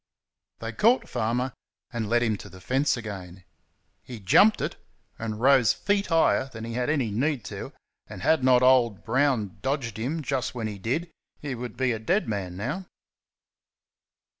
[0.61, 1.53] They caught Farmer
[1.93, 3.43] and led him to the fence again.
[4.01, 4.75] He jumped it,
[5.19, 7.71] and rose feet higher than he had any need to,
[8.07, 11.99] and had not old Brown dodged him just when he did he would be a
[11.99, 12.87] dead man now.